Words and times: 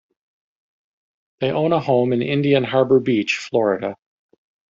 They 1.41 1.51
own 1.51 1.73
a 1.73 1.79
home 1.79 2.11
in 2.11 2.23
Indian 2.23 2.63
Harbour 2.63 2.99
Beach, 2.99 3.37
Florida. 3.37 3.95